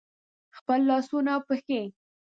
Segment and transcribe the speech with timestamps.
[0.57, 1.81] خپل لاسونه او پښې